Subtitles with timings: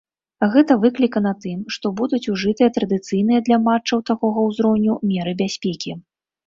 [0.53, 5.91] Гэта выклікана тым, што будуць ужытыя традыцыйныя для матчаў такога ўзроўню меры бяспекі.